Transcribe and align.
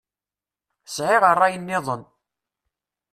Sɛiɣ 0.95 1.23
rray-nniḍen. 1.33 2.03